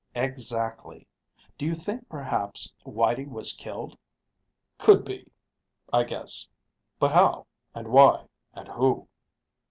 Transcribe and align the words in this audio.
"Exactly. 0.15 1.05
Do 1.59 1.65
you 1.67 1.75
think 1.75 2.09
perhaps 2.09 2.73
White 2.83 3.29
was 3.29 3.53
killed?" 3.53 3.95
"Could 4.79 5.05
be, 5.05 5.29
I 5.93 6.05
guess. 6.05 6.47
But 6.97 7.11
how, 7.11 7.45
and 7.75 7.87
why, 7.89 8.25
and 8.55 8.67
who?" 8.67 9.07